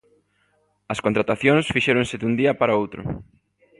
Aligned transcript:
As 0.93 0.99
contratacións 1.05 1.71
fixéronse 1.75 2.15
dun 2.21 2.33
día 2.39 2.53
para 2.59 2.77
outro. 2.81 3.01